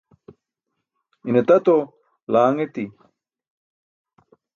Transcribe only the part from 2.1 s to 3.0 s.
laaṅ eti